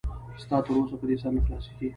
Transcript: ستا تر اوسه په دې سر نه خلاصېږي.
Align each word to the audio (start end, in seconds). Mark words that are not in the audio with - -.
ستا 0.43 0.57
تر 0.65 0.71
اوسه 0.77 0.95
په 0.99 1.05
دې 1.09 1.15
سر 1.21 1.31
نه 1.35 1.41
خلاصېږي. 1.45 1.87